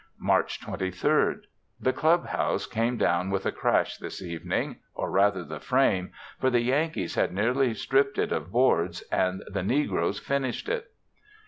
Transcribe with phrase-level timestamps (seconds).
[0.19, 1.43] March 23rd.
[1.79, 6.49] The Club House came down with a crash this evening, or rather the frame, for
[6.49, 10.89] the Yankees had nearly stripped it of boards and the negroes finished it.